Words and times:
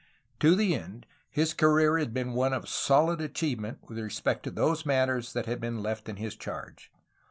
To 0.39 0.55
the 0.55 0.73
end, 0.73 1.05
his 1.29 1.53
career 1.53 1.99
had 1.99 2.11
been 2.11 2.33
one 2.33 2.53
of 2.53 2.67
solid 2.67 3.21
achievement 3.21 3.87
with 3.87 3.99
respect 3.99 4.41
to 4.45 4.49
those 4.49 4.83
matters 4.83 5.33
that 5.33 5.45
had 5.45 5.61
been 5.61 5.83
left 5.83 6.09
in 6.09 6.15
his 6.15 6.35
charge. 6.35 6.91